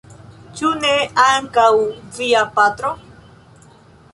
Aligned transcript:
Ĉu 0.59 0.69
ne 0.85 0.93
ankaŭ 1.25 1.67
via 2.17 2.41
patro? 2.57 2.91